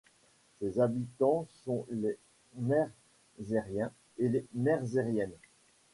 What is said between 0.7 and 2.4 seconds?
habitants sont les